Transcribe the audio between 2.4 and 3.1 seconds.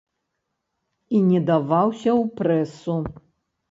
прэсу.